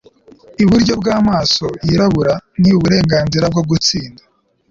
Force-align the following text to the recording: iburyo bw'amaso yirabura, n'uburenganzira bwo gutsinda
iburyo 0.63 0.93
bw'amaso 1.01 1.65
yirabura, 1.87 2.33
n'uburenganzira 2.61 3.45
bwo 3.53 3.63
gutsinda 3.69 4.21